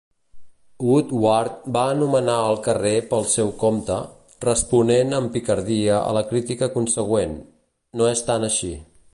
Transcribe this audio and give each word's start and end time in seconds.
Woodward 0.85 1.67
va 1.75 1.83
anomenar 1.89 2.37
el 2.45 2.57
carrer 2.69 2.95
pel 3.11 3.27
seu 3.33 3.53
compte, 3.65 3.99
responent 4.47 5.15
amb 5.21 5.33
picardia 5.37 6.01
a 6.09 6.19
la 6.21 6.27
crítica 6.33 6.73
consegüent: 6.79 7.41
no 8.01 8.11
és 8.17 8.29
tan 8.33 8.51
així. 8.53 8.77